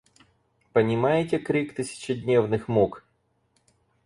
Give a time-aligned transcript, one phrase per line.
[0.73, 3.03] Понимаете крик тысячедневных мук?